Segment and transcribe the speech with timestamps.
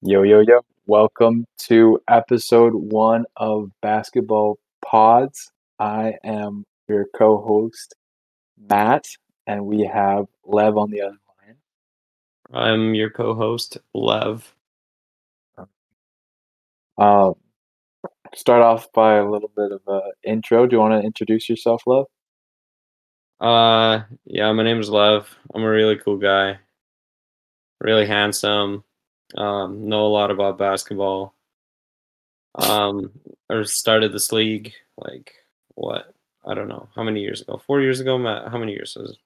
[0.00, 0.60] Yo, yo, yo.
[0.86, 5.50] Welcome to episode one of Basketball Pods.
[5.80, 7.96] I am your co host,
[8.70, 9.06] Matt,
[9.48, 11.56] and we have Lev on the other line.
[12.52, 14.54] I'm your co-host, Lev.
[16.96, 17.34] Um,
[18.36, 20.68] start off by a little bit of an intro.
[20.68, 22.04] Do you want to introduce yourself, Lev?
[23.40, 25.28] Uh, yeah, my name is Lev.
[25.52, 26.60] I'm a really cool guy,
[27.80, 28.84] really handsome.
[29.36, 31.34] Um, know a lot about basketball.
[32.54, 33.12] Um,
[33.50, 35.32] or started this league like
[35.74, 36.12] what?
[36.46, 37.60] I don't know how many years ago.
[37.66, 38.48] Four years ago, Matt.
[38.50, 39.10] How many years was?
[39.10, 39.18] it?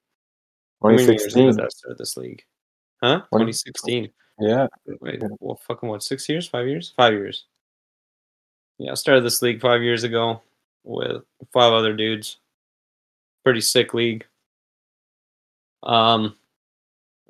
[0.81, 1.55] How many years ago 2016.
[1.55, 2.43] did I start this league?
[3.01, 3.19] Huh?
[3.31, 4.09] 2016.
[4.39, 4.67] Yeah.
[4.99, 6.03] Wait, well, fucking what?
[6.03, 6.47] Six years?
[6.47, 6.93] Five years?
[6.97, 7.45] Five years.
[8.77, 10.41] Yeah, I started this league five years ago
[10.83, 11.23] with
[11.53, 12.37] five other dudes.
[13.43, 14.25] Pretty sick league.
[15.83, 16.35] Um,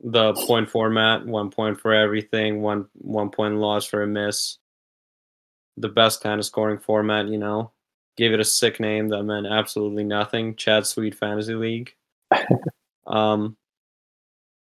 [0.03, 4.57] the point format, one point for everything, one one point loss for a miss.
[5.77, 7.71] The best kind of scoring format, you know.
[8.15, 10.55] Gave it a sick name that meant absolutely nothing.
[10.55, 11.95] Chad Sweet Fantasy League.
[13.07, 13.57] um,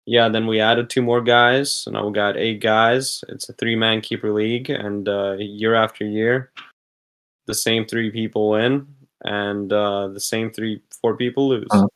[0.04, 3.24] yeah, then we added two more guys, so now we got eight guys.
[3.28, 6.52] It's a three-man keeper league, and uh, year after year,
[7.46, 8.86] the same three people win,
[9.24, 11.68] and uh, the same three four people lose.
[11.70, 11.86] Uh-huh.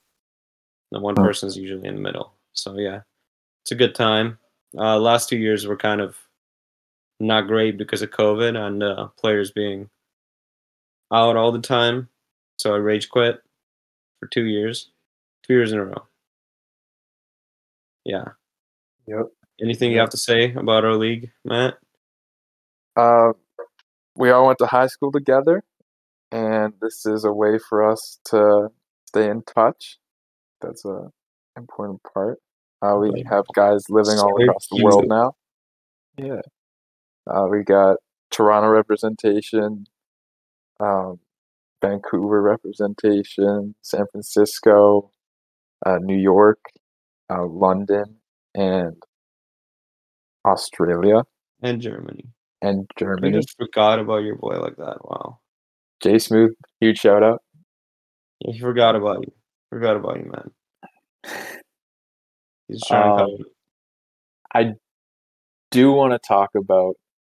[0.92, 1.26] The one Uh-huh.
[1.26, 2.34] person's usually in the middle.
[2.52, 3.00] So yeah,
[3.64, 4.38] it's a good time.
[4.76, 6.18] Uh, last two years were kind of
[7.18, 9.88] not great because of COVID and uh, players being
[11.10, 12.10] out all the time.
[12.58, 13.40] So I rage quit
[14.20, 14.90] for two years,
[15.46, 16.06] two years in a row.
[18.04, 18.24] Yeah.
[19.06, 19.28] Yep.
[19.62, 21.78] Anything you have to say about our league, Matt?
[22.96, 23.32] Uh,
[24.14, 25.64] we all went to high school together,
[26.30, 28.68] and this is a way for us to
[29.06, 29.98] stay in touch.
[30.60, 31.08] That's a
[31.56, 32.40] important part.
[32.82, 33.26] Uh, we Right.
[33.26, 35.34] have guys living all across the you- world now.
[36.16, 36.42] Yeah.
[37.26, 37.98] Uh, we got
[38.30, 39.86] Toronto representation,
[40.80, 41.20] um,
[41.80, 45.10] Vancouver representation, San Francisco,
[45.86, 46.60] uh, New York,
[47.30, 48.20] uh, London,
[48.54, 49.02] and
[50.44, 51.22] Australia
[51.62, 52.28] And Germany.
[52.60, 53.32] and You Germany.
[53.32, 54.98] just forgot about your boy like that.
[55.04, 55.40] Wow.
[56.00, 57.42] Jay Smooth, huge shout out.
[58.40, 59.32] Yeah, he forgot about you.
[59.70, 60.50] Forgot about you, man.
[62.68, 63.38] He's trying Um.
[64.54, 64.74] I
[65.70, 66.94] do want to talk about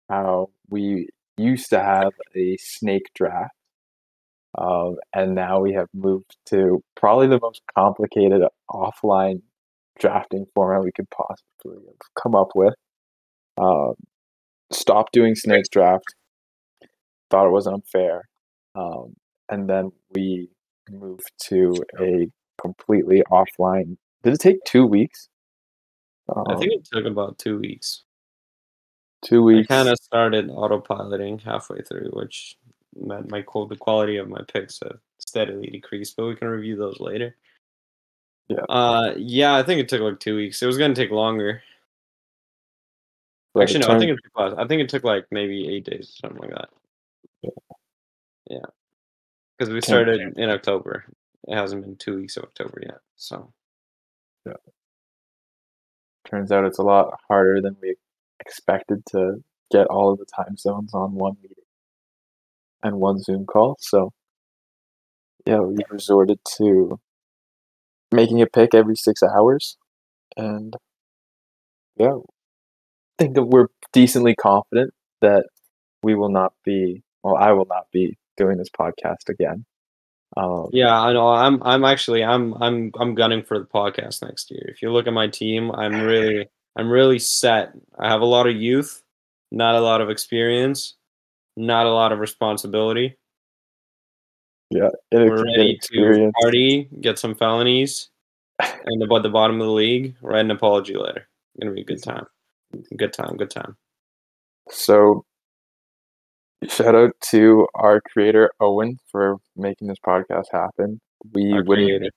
[0.09, 3.55] how we used to have a snake draft,
[4.59, 9.43] um, and now we have moved to probably the most complicated offline
[9.99, 11.83] drafting format we could possibly
[12.23, 12.75] come up with.
[13.59, 13.95] Um,
[14.73, 16.15] stopped doing snake draft,
[17.31, 18.23] thought it was unfair,
[18.75, 19.15] um,
[19.49, 20.51] and then we
[20.91, 22.29] moved to a
[22.61, 23.97] completely offline.
[24.27, 25.29] Did it take two weeks?
[26.29, 28.03] I Um, think it took about two weeks.
[29.23, 29.71] two weeks.
[29.71, 32.59] I kind of started autopiloting halfway through, which
[32.97, 36.17] meant my the quality of my picks have steadily decreased.
[36.17, 37.37] But we can review those later.
[38.49, 38.65] Yeah.
[38.69, 40.61] Uh, yeah, I think it took like two weeks.
[40.61, 41.63] It was gonna take longer.
[43.55, 44.55] but Actually, no, I think it took less.
[44.59, 46.71] I think it took like maybe eight days, or something like that.
[47.43, 47.51] Yeah.
[48.51, 48.67] Yeah,
[49.57, 51.05] because we started in October.
[51.47, 53.53] It hasn't been two weeks of October yet, so
[56.29, 57.97] turns out it's a lot harder than we
[58.41, 61.57] expected to get all of the time zones on one meeting
[62.83, 63.77] and one Zoom call.
[63.81, 64.13] So,
[65.47, 66.99] yeah, we resorted to
[68.13, 69.77] making a pick every six hours.
[70.37, 70.75] And
[71.97, 72.21] yeah, I
[73.19, 74.93] think that we're decently confident
[75.23, 75.47] that
[76.03, 79.65] we will not be, well, I will not be doing this podcast again.
[80.37, 81.29] Um, yeah, I know.
[81.29, 84.65] I'm I'm actually I'm I'm I'm gunning for the podcast next year.
[84.69, 87.73] If you look at my team, I'm really I'm really set.
[87.99, 89.03] I have a lot of youth,
[89.51, 90.95] not a lot of experience,
[91.57, 93.17] not a lot of responsibility.
[94.71, 98.11] yeah, We're ready to party, get some felonies,
[98.59, 101.29] and about the bottom of the league, write an apology letter.
[101.59, 102.27] Gonna be a good time.
[102.95, 103.37] Good time.
[103.39, 103.77] Good time.
[104.71, 105.25] So,
[106.69, 111.01] shout out to our creator Owen for making this podcast happen.
[111.33, 112.11] We Our wouldn't creator.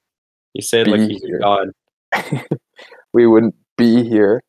[0.54, 1.40] You said like be he's here.
[1.40, 1.70] god.
[3.14, 4.42] we wouldn't be here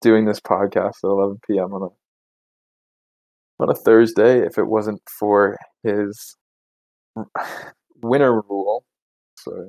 [0.00, 1.72] doing this podcast at 11 p.m.
[1.72, 6.36] on a on a Thursday if it wasn't for his
[8.02, 8.84] winter rule.
[9.38, 9.68] Sorry.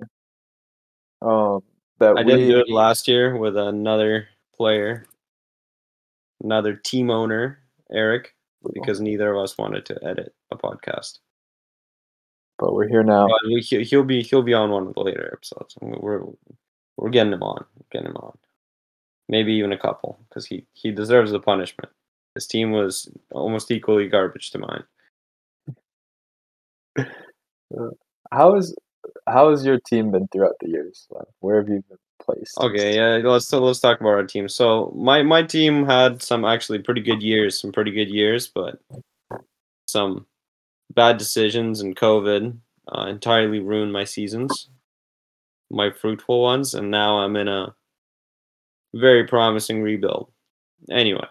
[1.22, 1.62] um,
[2.00, 5.06] that I we didn't do it last year with another player,
[6.44, 7.60] another team owner,
[7.92, 8.36] Eric,
[8.74, 11.20] because neither of us wanted to edit a podcast.
[12.60, 13.28] but we're here now.
[13.28, 15.76] But we, he- he'll be he'll be on one of the later episodes.
[15.82, 16.24] We're
[16.98, 18.38] we're getting him on, getting him on.
[19.30, 21.92] Maybe even a couple because he he deserves the punishment.
[22.36, 24.84] His team was almost equally garbage to mine.
[27.78, 27.90] Uh,
[28.32, 28.76] how is
[29.28, 31.08] how has your team been throughout the years?
[31.40, 32.58] Where have you been placed?
[32.60, 34.50] Okay, yeah, let's let's talk about our team.
[34.50, 38.80] So my my team had some actually pretty good years, some pretty good years, but
[39.88, 40.26] some
[40.94, 42.58] bad decisions and COVID
[42.96, 44.70] uh, entirely ruined my seasons,
[45.70, 47.76] my fruitful ones, and now I'm in a
[48.94, 50.32] very promising rebuild.
[50.90, 51.28] Anyway,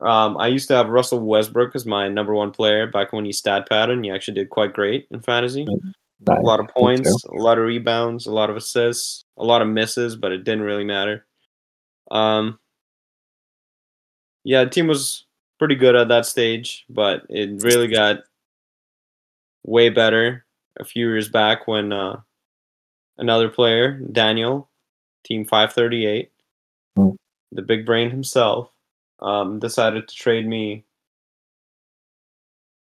[0.00, 3.32] um, I used to have Russell Westbrook as my number one player back when he
[3.32, 4.02] stat pattern.
[4.02, 5.66] He actually did quite great in fantasy.
[6.26, 6.38] Nice.
[6.38, 9.68] A lot of points, a lot of rebounds, a lot of assists, a lot of
[9.68, 11.24] misses, but it didn't really matter.
[12.10, 12.58] Um,
[14.44, 15.24] yeah, the team was
[15.58, 18.18] pretty good at that stage, but it really got
[19.64, 20.44] way better
[20.78, 22.20] a few years back when uh,
[23.18, 24.68] another player, Daniel,
[25.24, 26.30] Team 538,
[26.96, 27.10] Hmm.
[27.52, 28.70] the big brain himself,
[29.20, 30.84] um, decided to trade me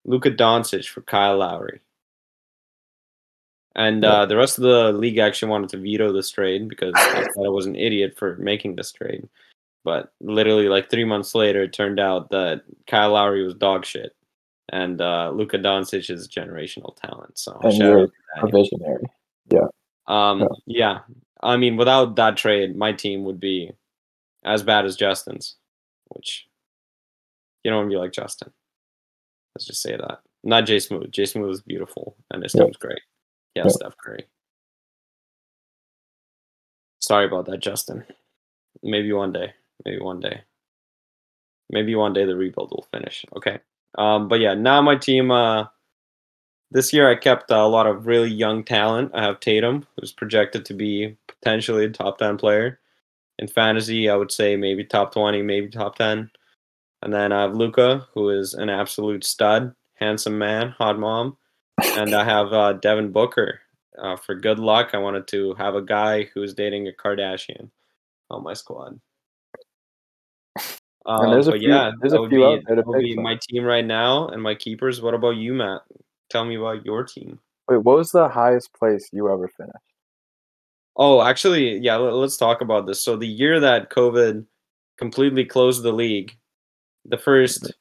[0.03, 1.79] Luka Doncic for Kyle Lowry.
[3.75, 4.21] And Yeah.
[4.21, 7.45] uh, the rest of the league actually wanted to veto this trade because they thought
[7.45, 9.27] I was an idiot for making this trade.
[9.83, 14.15] But literally, like three months later, it turned out that Kyle Lowry was dog shit,
[14.69, 17.37] and uh, Luka Doncic is generational talent.
[17.37, 19.05] So And you're A visionary.
[20.07, 20.47] Um, Yeah.
[20.65, 20.99] yeah,
[21.43, 23.71] I mean, without that trade, my team would be
[24.43, 25.55] as bad as Justin's,
[26.09, 26.47] which
[27.63, 28.51] you don't want to be like Justin.
[29.55, 30.19] Let's just say that.
[30.43, 31.11] Not Jay Smooth.
[31.11, 32.63] Jay Smooth is beautiful, and his Yeah.
[32.63, 32.99] team's great.
[33.55, 33.69] Yeah, Yeah.
[33.69, 34.25] Steph Curry.
[36.99, 38.05] Sorry about that, Justin.
[38.83, 39.53] Maybe one day.
[39.85, 40.41] Maybe one day.
[41.69, 43.25] Maybe one day the rebuild will finish.
[43.35, 43.59] Okay.
[43.97, 45.31] Um, but yeah, now my team.
[45.31, 45.65] Uh,
[46.71, 49.11] this year I kept a lot of really young talent.
[49.13, 52.79] I have Tatum, who's projected to be potentially a top ten player.
[53.39, 56.29] In fantasy, I would say maybe top twenty, maybe top ten.
[57.01, 61.37] And then I have Luka, who is an absolute stud, handsome man, hot mom.
[61.83, 63.59] And I have uh, Devin Booker.
[63.97, 67.69] Uh, for good luck, I wanted to have a guy who is dating a Kardashian
[68.29, 68.99] on my squad.
[71.07, 72.95] And there's a but few- yeah, there's a few be, out there to that would
[72.95, 73.23] pick be from.
[73.25, 75.03] my team right now and my keepers.
[75.03, 75.81] What about you, Matt?
[76.31, 77.39] Tell me about your team.
[77.69, 79.77] Wait, what was the highest place you ever finished?
[80.97, 83.03] Oh, actually, yeah, let, us talk about this.
[83.03, 84.45] So the year that COVID
[84.97, 86.35] completely closed the league,
[87.05, 87.71] the first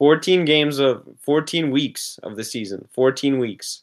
[0.00, 3.82] 14 games of 14 weeks of the season, 14 weeks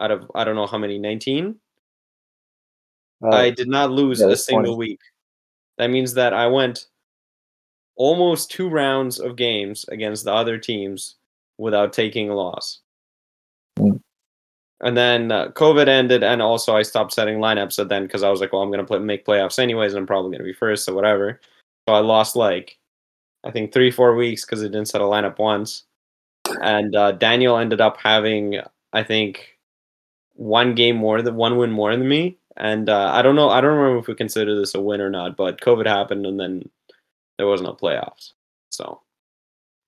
[0.00, 1.54] out of I don't know how many, 19?
[3.22, 4.76] Uh, I did not lose yeah, a single 20.
[4.78, 5.00] week.
[5.76, 6.86] That means that I went
[7.96, 11.16] almost two rounds of games against the other teams
[11.58, 12.80] without taking a loss.
[13.78, 14.00] Mm.
[14.82, 18.30] And then uh, COVID ended, and also I stopped setting lineups at then because I
[18.30, 20.44] was like, well, I'm going to play, make playoffs anyways, and I'm probably going to
[20.44, 21.38] be first, so whatever.
[21.86, 22.78] So I lost like,
[23.44, 25.84] I think three, four weeks because I didn't set a lineup once.
[26.62, 28.60] And uh, Daniel ended up having,
[28.92, 29.58] I think,
[30.34, 32.38] one game more than one win more than me.
[32.56, 35.10] And uh, I don't know, I don't remember if we consider this a win or
[35.10, 36.68] not, but COVID happened, and then
[37.38, 38.32] there was no playoffs.
[38.70, 39.00] So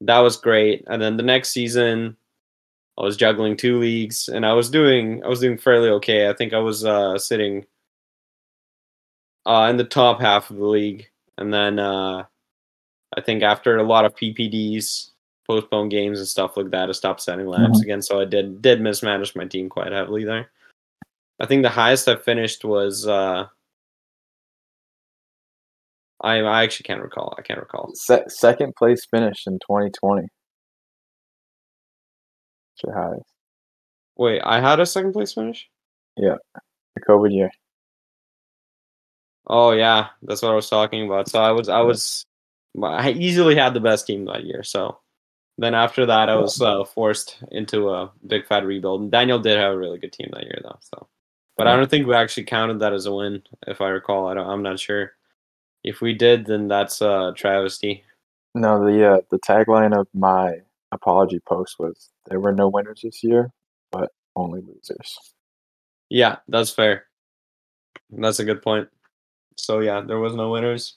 [0.03, 0.85] that was great.
[0.87, 2.17] And then the next season,
[2.99, 6.29] I was juggling two leagues, and I was doing I was doing fairly okay.
[6.29, 7.67] I think I was uh, sitting
[9.47, 11.09] uh, in the top half of the league,
[11.39, 12.25] and then uh,
[13.17, 15.11] I think after a lot of PPDs,
[15.47, 17.83] postponed games and stuff like that, I stopped setting lineups Mhm.
[17.83, 18.03] again.
[18.03, 20.51] So I did did mismanage my team quite heavily there.
[21.41, 23.49] I think the highest I finished was uh,
[26.21, 27.35] I I actually can't recall.
[27.39, 27.91] I can't recall.
[27.95, 30.23] Se- second place finish in 2020.
[30.23, 30.31] That's
[32.85, 33.27] your highest.
[34.17, 35.69] Wait, I had a second place finish.
[36.17, 36.37] Yeah,
[36.95, 37.51] the COVID year.
[39.47, 41.29] Oh yeah, that's what I was talking about.
[41.29, 42.25] So I was I was
[42.81, 44.63] I easily had the best team that year.
[44.63, 44.99] So
[45.59, 49.03] then after that, I was uh, forced into a big fat rebuild.
[49.03, 50.79] And Daniel did have a really good team that year though.
[50.81, 51.09] So,
[51.57, 54.27] but I don't think we actually counted that as a win, if I recall.
[54.27, 54.49] I don't.
[54.49, 55.13] I'm not sure.
[55.85, 58.05] If we did, then that's a travesty.
[58.55, 60.61] No, the uh, the tagline of my
[60.93, 63.51] apology post was there were no winners this year,
[63.91, 65.17] but only losers.
[66.09, 67.07] Yeah, that's fair.
[68.11, 68.89] That's a good point.
[69.57, 70.95] So yeah, there was no winners.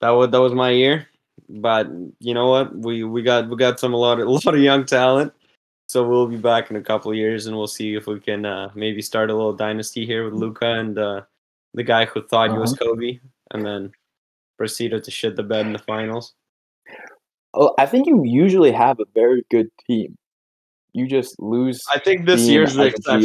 [0.00, 1.08] That was that was my year.
[1.48, 1.88] But
[2.20, 2.76] you know what?
[2.76, 5.32] We we got we got some a lot of, a lot of young talent.
[5.88, 8.44] So we'll be back in a couple of years, and we'll see if we can
[8.44, 11.22] uh, maybe start a little dynasty here with Luka and uh,
[11.72, 13.18] the guy who thought he was Kobe,
[13.52, 13.92] and then
[14.58, 16.34] proceeded to shit the bed in the finals.
[17.54, 20.18] Oh, I think you usually have a very good team.
[20.94, 21.80] You just lose.
[21.94, 23.22] I think this year's the exception.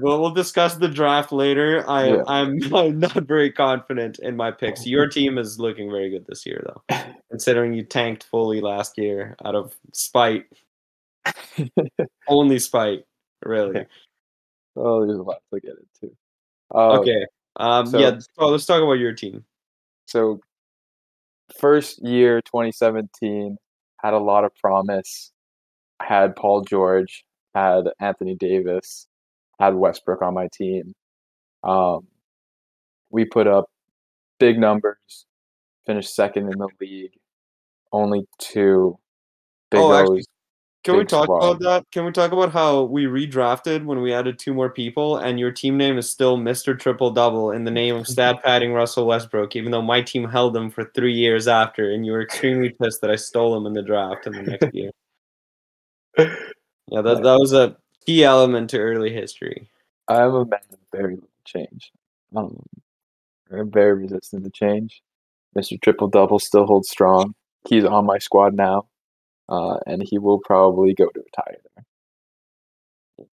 [0.00, 1.84] We'll, we'll discuss the draft later.
[1.88, 2.22] I, Yeah.
[2.26, 4.84] I'm, I'm not very confident in my picks.
[4.86, 6.96] Your team is looking very good this year, though.
[7.30, 10.46] considering you tanked fully last year out of spite.
[12.28, 13.04] Only spite,
[13.44, 13.86] really.
[14.76, 16.14] Oh, there's a lot to get into.
[16.74, 17.24] Uh, Okay.
[17.56, 18.18] Um, so- yeah.
[18.36, 19.44] So let's talk about your team.
[20.06, 20.40] So,
[21.58, 23.56] first year, 2017,
[24.02, 25.30] had a lot of promise.
[26.06, 29.06] Had Paul George, had Anthony Davis,
[29.58, 30.94] had Westbrook on my team.
[31.62, 32.06] Um,
[33.10, 33.70] we put up
[34.38, 35.26] big numbers,
[35.86, 37.12] finished second in the league,
[37.92, 38.98] only two
[39.70, 40.24] big Oh, actually,
[40.82, 41.38] Can we talk squad.
[41.38, 41.84] about that?
[41.92, 45.52] Can we talk about how we redrafted when we added two more people, and your
[45.52, 49.56] team name is still Mister Triple Double in the name of stat padding Russell Westbrook,
[49.56, 53.00] even though my team held him for three years after, and you were extremely pissed
[53.00, 54.90] that I stole him in the draft in the next year.
[56.16, 59.68] Yeah, that that was a key element to early history.
[60.08, 61.90] I'm a man of very little change.
[62.36, 62.62] Um,
[63.50, 65.02] I'm very resistant to change.
[65.56, 65.80] Mr.
[65.80, 67.34] Triple Double still holds strong.
[67.68, 68.88] He's on my squad now,
[69.48, 73.26] uh, and he will probably go to retire there.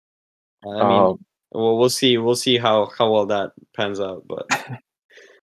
[0.64, 2.18] I mean, Um, well, we'll see.
[2.18, 4.24] We'll see how how well that pans out.
[4.28, 4.46] But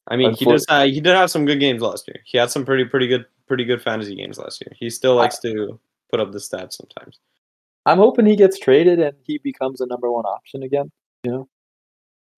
[0.06, 0.64] I mean, he does.
[0.68, 2.20] Uh, he did have some good games last year.
[2.24, 4.72] He had some pretty pretty good pretty good fantasy games last year.
[4.78, 5.78] He still likes to
[6.12, 7.18] put up the stats sometimes.
[7.84, 10.92] I'm hoping he gets traded and he becomes a number one option again.
[11.24, 11.48] You know,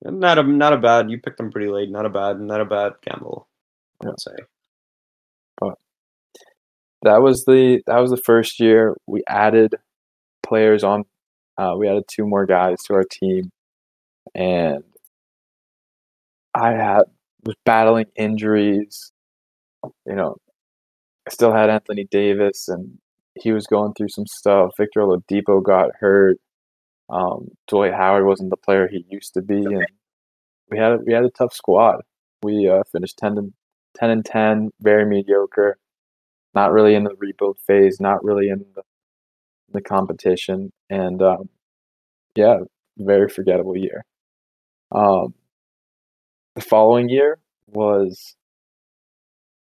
[0.03, 1.11] not a not a bad.
[1.11, 1.91] You picked him pretty late.
[1.91, 2.41] Not a bad.
[2.41, 3.49] Not a bad gamble.
[4.03, 4.37] I would say.
[5.59, 5.75] But
[7.03, 9.75] that was the that was the first year we added
[10.43, 11.05] players on.
[11.57, 13.51] Uh, we added two more guys to our team,
[14.35, 14.83] and
[16.55, 17.03] I had
[17.45, 19.13] was battling injuries.
[20.07, 20.37] You know,
[21.27, 22.99] I still had Anthony Davis, and
[23.41, 24.73] he was going through some stuff.
[24.77, 26.39] Victor Oladipo got hurt.
[27.09, 29.87] Um, Dwight Howard wasn't the player he used to be, and
[30.71, 32.01] we had a, we had a tough squad.
[32.43, 33.53] We uh, finished 10 and
[33.99, 35.79] 10 and 10, very mediocre.
[36.55, 38.83] Not really in the rebuild phase, not really in the
[39.75, 41.49] the competition, and um,
[42.37, 42.59] yeah,
[42.97, 44.05] very forgettable year.
[44.93, 45.35] Um,
[46.55, 48.37] the following year was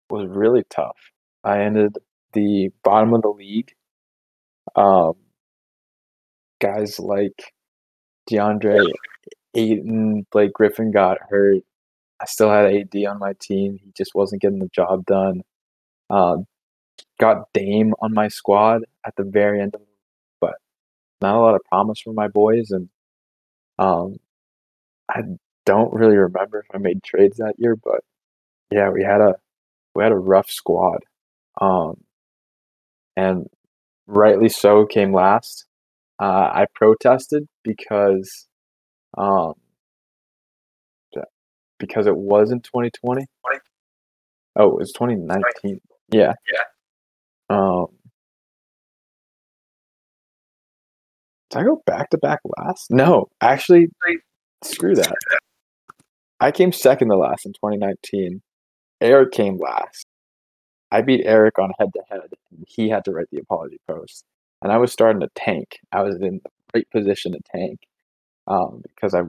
[0.10, 0.98] was really tough.
[1.44, 1.98] I ended
[2.34, 3.74] the bottom of the league.
[4.76, 5.14] Um,
[6.60, 7.54] guys like
[8.30, 8.92] DeAndre
[9.54, 11.64] Ayton, Blake Griffin got hurt.
[12.22, 13.78] I still had AD on my team.
[13.84, 15.42] He just wasn't getting the job done.
[16.10, 16.46] Um,
[17.20, 19.82] got Dame on my squad at the very end, of,
[20.40, 20.56] but
[21.22, 22.72] not a lot of promise from my boys.
[22.72, 22.90] And
[23.78, 24.18] um,
[25.10, 25.24] I
[25.66, 28.02] don't really remember if I made trades that year, but
[28.72, 29.36] yeah, we had a
[29.96, 31.04] we had a rough squad,
[31.62, 32.02] um,
[33.16, 33.48] and
[34.08, 35.66] rightly so came last.
[36.22, 38.48] Uh, I protested because
[39.18, 39.54] um,
[41.84, 43.26] because it was in 2020.
[44.56, 45.82] Oh, it was 2019.
[46.12, 46.34] Yeah.
[46.52, 46.64] Yeah.
[47.50, 47.88] Um,
[51.50, 52.90] did I go back to back last?
[52.90, 53.88] No, actually,
[54.64, 55.16] screw that.
[56.40, 58.42] I came second to last in 2019.
[59.02, 60.06] Eric came last.
[60.94, 62.30] I beat Eric on head to head.
[62.52, 64.26] And he had to write the apology post,
[64.62, 65.80] and I was starting to tank.
[65.92, 67.80] I was in the right position to tank
[68.48, 69.24] um, because I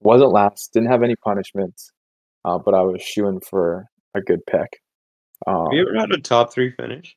[0.00, 1.92] wasn't last, didn't have any punishments,
[2.44, 4.80] uh, but I was shooing for a good pick.
[5.46, 7.16] Um, Have you ever had a top three finish?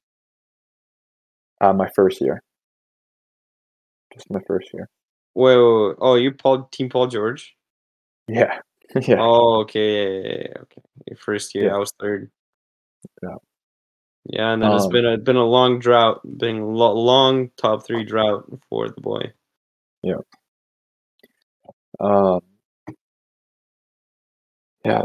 [1.60, 2.42] uh, my first year,
[4.14, 4.90] just my first year.
[5.34, 5.96] Wait, wait, wait.
[6.00, 7.56] oh, you Paul Team Paul George?
[8.28, 8.60] Yeah,
[9.02, 9.18] yeah.
[9.20, 10.82] Oh, okay, yeah, yeah, yeah, okay.
[11.08, 11.76] Your first year, Yeah.
[11.76, 12.30] I was third.
[13.24, 13.36] Yeah.
[14.26, 17.50] Yeah, and then it's Um, been a been a long drought, been a lo- long
[17.58, 19.34] top three drought for the boy.
[20.04, 20.22] Yeah.
[22.00, 22.42] Um,
[24.86, 25.04] yeah,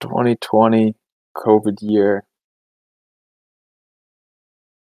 [0.00, 0.94] 2020
[1.36, 2.24] COVID year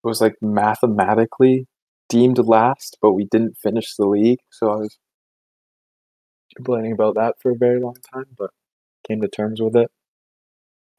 [0.02, 1.66] was like mathematically
[2.09, 4.99] deemed last, but we didn't finish the league, so I was
[6.56, 8.50] complaining about that for a very long time, but
[9.06, 9.90] came to terms with it.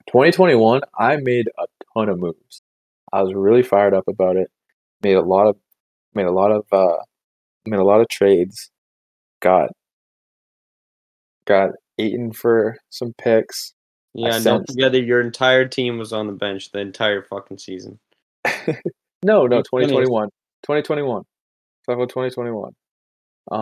[0.08, 2.62] 2021, I made a ton of moves.
[3.12, 4.50] I was really fired up about it.
[5.02, 5.58] Made a lot of
[6.14, 6.98] made a lot of uh
[7.66, 8.72] made a lot of trades.
[9.42, 9.70] Got
[11.46, 13.74] got Ayton for some picks.
[14.14, 18.00] Yeah, don't forget that your entire team was on the bench the entire fucking season.
[19.24, 20.30] No, no, Which 2021.
[20.62, 21.24] 2021.
[21.88, 22.74] Talk about 2021.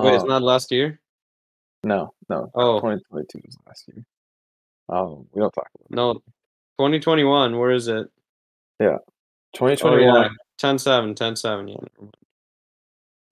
[0.04, 1.00] Wait, it's Um, not last year?
[1.86, 2.52] no, no.
[2.54, 2.80] Oh.
[2.82, 4.04] 2022 was last year.
[4.90, 5.92] Um, we don't talk about.
[5.92, 6.14] No,
[6.80, 7.58] 2021.
[7.58, 8.08] Where is it?
[8.80, 8.98] Yeah,
[9.56, 10.30] 2021 Oh, yeah.
[10.62, 12.08] 10-7, 10-7, yeah.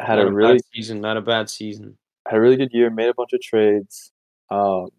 [0.05, 1.01] had not a really season.
[1.01, 1.97] Not a bad season.
[2.27, 2.89] had a really good year.
[2.89, 4.11] Made a bunch of trades.
[4.49, 4.89] Um,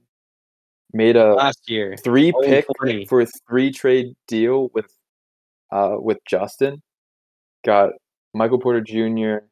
[0.93, 1.97] made a last year.
[1.97, 2.67] three pick
[3.09, 4.87] for a three trade deal with
[5.71, 6.83] uh with Justin.
[7.65, 7.91] Got
[8.35, 9.45] Michael Porter Jr.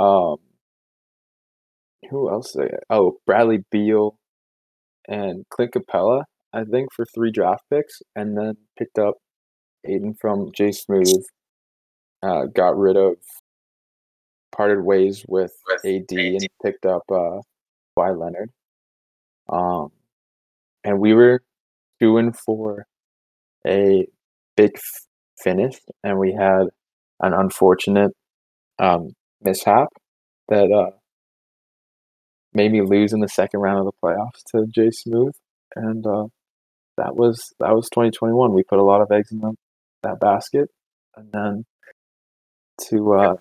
[0.00, 0.36] Um,
[2.10, 2.52] who else?
[2.52, 2.84] Did I get?
[2.90, 4.18] Oh, Bradley Beal
[5.08, 9.16] and Clint Capela, I think, for three draft picks, and then picked up
[9.86, 11.24] Aiden from Jay Smooth.
[12.22, 13.16] Uh, got rid of,
[14.52, 15.52] parted ways with
[15.84, 17.40] AD and picked up uh,
[17.96, 18.50] Kawhi Leonard.
[19.48, 19.90] Um,
[20.84, 21.42] and we were
[22.00, 22.86] doing for
[23.66, 24.06] a
[24.56, 25.06] big f-
[25.38, 26.64] finish, and we had
[27.20, 28.12] an unfortunate
[28.78, 29.10] um,
[29.42, 29.88] mishap
[30.48, 30.90] that uh,
[32.54, 35.34] made me lose in the second round of the playoffs to Jay Smooth,
[35.76, 36.26] and uh,
[36.96, 38.52] that was that was 2021.
[38.52, 39.54] We put a lot of eggs in the,
[40.02, 40.68] that basket,
[41.16, 41.64] and then
[42.88, 43.36] to uh,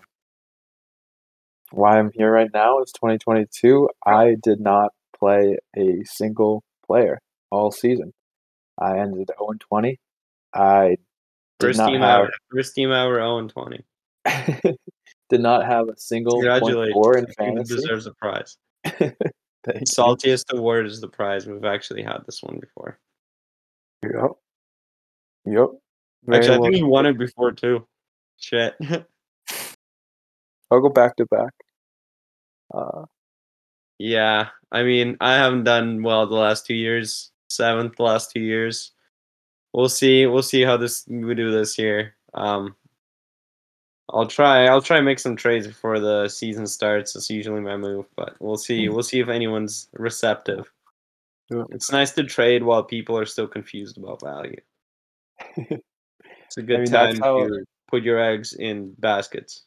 [1.72, 3.90] why I'm here right now is 2022.
[4.06, 8.14] I did not play a single player all season.
[8.80, 10.00] I ended 0 and 20.
[10.54, 10.90] I
[11.60, 12.32] did First not team have ever.
[12.52, 13.86] First team ever 0 and 20.
[15.30, 16.94] did not have a single point Congratulations.
[16.94, 17.76] four in He fantasy.
[17.76, 18.58] deserves a prize.
[19.64, 19.86] Thank you.
[19.88, 21.46] Saltiest award is the prize.
[21.46, 23.00] We've actually had this one before.
[24.04, 24.32] Yep.
[25.46, 25.68] Yep.
[26.26, 27.88] Very Actually, I think we won it before too.
[28.38, 28.76] Shit.
[30.72, 31.54] I'll go back to back.
[32.74, 33.06] Uh,
[34.00, 37.32] yeah, I mean, I haven't done well the last two years.
[37.50, 38.94] Seventh last two years.
[39.74, 40.26] We'll see.
[40.26, 42.16] We'll see how this we do this year.
[42.34, 42.76] Um,
[44.14, 44.66] I'll try.
[44.66, 47.14] I'll try and make some trades before the season starts.
[47.14, 48.90] That's usually my move, but we'll see.
[48.90, 50.70] We'll see if anyone's receptive.
[51.50, 51.64] Yeah.
[51.72, 54.58] It's nice to trade while people are still confused about value.
[56.46, 59.64] It's a good mean, that's time how- to put your eggs in baskets.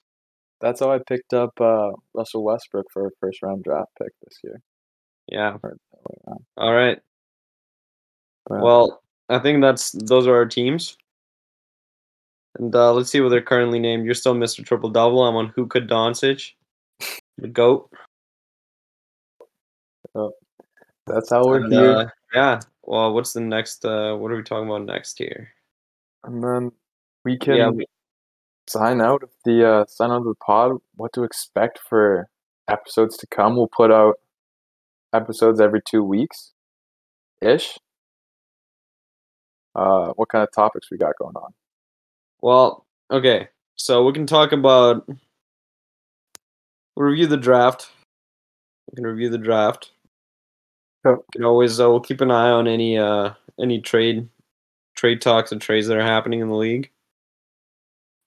[0.60, 4.38] that's how I picked up uh, Russell Westbrook for a first round draft pick this
[4.44, 4.60] year.
[5.28, 5.56] Yeah.
[6.58, 7.00] All right.
[8.46, 10.98] but- Well, I think that's those are our teams.
[12.56, 14.04] And uh, let's see what they're currently named.
[14.04, 14.64] You're still Mr.
[14.64, 15.24] Triple Double.
[15.24, 16.52] I'm on Who Huka Doncic,
[17.38, 17.90] the goat.
[20.14, 20.32] Oh,
[21.06, 21.90] that's how we're And, here.
[21.96, 22.60] uh, yeah.
[22.82, 23.84] Well, what's the next?
[23.84, 25.48] Uh, what are we talking about next here?
[26.26, 26.72] and then
[27.24, 27.86] we can Yeah, we-
[28.66, 30.72] sign out of the uh, sign out of the pod.
[30.96, 32.28] What to expect for
[32.68, 33.56] episodes to come?
[33.56, 34.14] We'll put out
[35.12, 36.52] episodes every two weeks,
[37.42, 37.78] ish.
[39.74, 41.52] Uh, what kind of topics we got going on?
[42.44, 43.48] Well, okay.
[43.76, 45.08] So we can talk about
[46.94, 47.90] we'll review the draft.
[48.90, 49.92] We can review the draft.
[51.06, 51.16] Yep.
[51.16, 54.28] We can always uh, we'll keep an eye on any uh any trade
[54.94, 56.90] trade talks and trades that are happening in the league.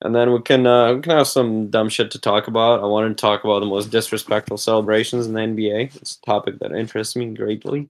[0.01, 2.82] And then we can uh, we can have some dumb shit to talk about.
[2.82, 5.95] I wanted to talk about the most disrespectful celebrations in the NBA.
[5.95, 7.88] It's a topic that interests me greatly.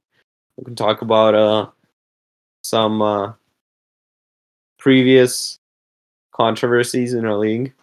[0.57, 1.69] We can talk about uh
[2.65, 3.31] some uh
[4.77, 5.57] previous
[6.38, 7.73] controversies in our league.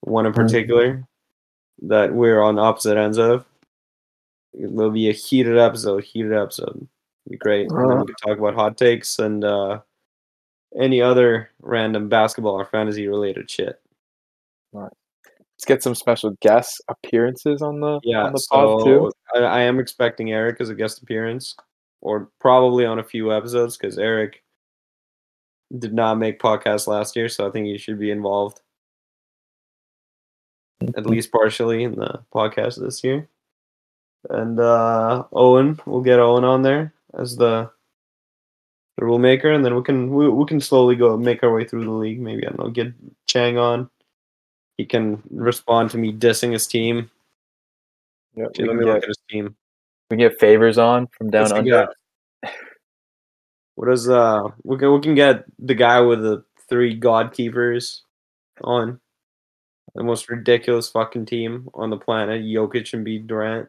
[0.00, 0.36] One in Mhm.
[0.36, 1.06] particular
[1.82, 3.46] that we're on opposite ends of.
[4.52, 6.04] It'll be a heated episode.
[6.04, 6.76] Heated episode.
[6.76, 7.70] It'll be great.
[7.70, 8.00] And then Uh-huh.
[8.06, 9.80] we can talk about hot takes and uh,
[10.76, 13.80] any other random basketball or fantasy related shit.
[14.72, 14.92] All right.
[15.56, 19.12] Let's get some special guest appearances on the Yeah, on the pod so too.
[19.34, 21.56] I, I am expecting Eric as a guest appearance,
[22.00, 24.42] or probably on a few episodes because Eric
[25.78, 28.60] did not make podcast last year, so I think you should be involved
[30.96, 33.28] at least partially in the podcast this year.
[34.30, 37.70] And uh, Owen, we'll get Owen on there as the
[38.96, 41.64] the rule maker, and then we can we, we can slowly go make our way
[41.64, 42.20] through the league.
[42.20, 42.92] Maybe I don't know, get
[43.26, 43.90] Chang on.
[44.76, 47.10] He can respond to me dissing his team.
[48.34, 49.56] Yeah, Actually, let me look at his team.
[50.10, 51.88] we can get favors on from down under.
[53.76, 54.44] What is uh?
[54.62, 58.02] We can we can get the guy with the three god keepers
[58.62, 59.00] on
[59.94, 62.42] the most ridiculous fucking team on the planet.
[62.42, 63.68] Jokic Embiid Durant.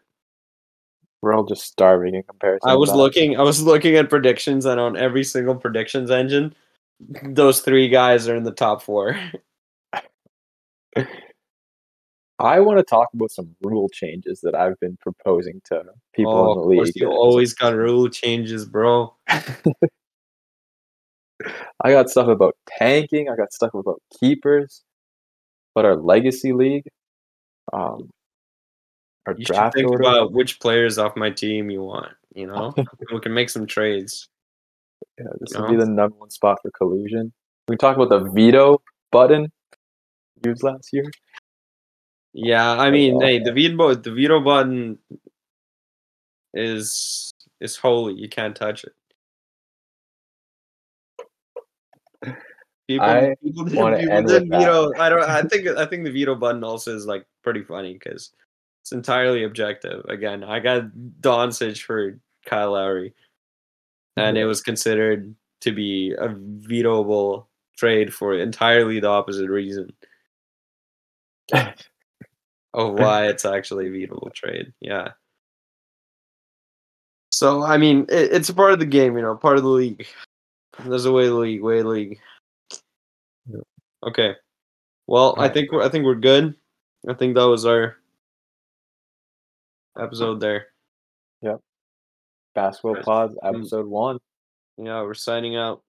[1.21, 2.69] We're all just starving in comparison.
[2.69, 3.37] I was looking.
[3.37, 6.53] I was looking at predictions, and on every single predictions engine,
[7.23, 9.19] those three guys are in the top four.
[12.37, 16.51] I want to talk about some rule changes that I've been proposing to people oh,
[16.51, 16.79] in the of league.
[16.79, 19.15] course, you always got rule changes, bro.
[21.85, 23.29] I got stuff about tanking.
[23.29, 24.81] I got stuff about keepers,
[25.75, 26.87] but our legacy league,
[27.73, 28.09] um,
[29.27, 30.01] our You draft think order.
[30.01, 32.11] about which players off my team you want.
[32.33, 32.73] You know,
[33.13, 34.27] we can make some trades.
[35.19, 37.31] yeah, this would be the number one spot for collusion.
[37.67, 39.51] We talk about the veto button
[40.43, 41.05] used last year.
[42.33, 44.97] Yeah, I mean, hey, the veto the veto button
[46.55, 48.15] is is holy.
[48.15, 48.93] You can't touch it.
[52.87, 54.47] People, I people, people end that.
[54.47, 54.91] veto.
[54.99, 55.23] I don't.
[55.23, 55.67] I think.
[55.67, 58.31] I think the veto button also is like pretty funny because
[58.81, 60.05] it's entirely objective.
[60.05, 60.83] Again, I got
[61.19, 63.15] Doncic for Kyle Lowry,
[64.17, 69.91] and it was considered to be a vetoable trade for entirely the opposite reason
[71.53, 71.73] of
[72.93, 74.71] why it's actually a vetoable trade.
[74.79, 75.09] Yeah.
[77.31, 79.69] So I mean, it, it's a part of the game, you know, part of the
[79.69, 80.05] league.
[80.85, 82.19] There's a way the league, way the league.
[84.05, 84.35] Okay.
[85.07, 86.55] Well, I think we're I think we're good.
[87.07, 87.97] I think that was our
[89.97, 90.67] episode there.
[91.41, 91.59] Yep.
[92.53, 93.03] Basketball.
[93.03, 93.55] Pods Mm.
[93.59, 94.19] episode one.
[94.77, 95.83] Yeah, we're signing out.